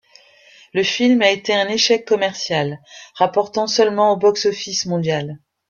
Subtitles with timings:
[0.73, 2.81] Le film a été un échec commercial,
[3.13, 5.37] rapportant seulement au box-office mondial.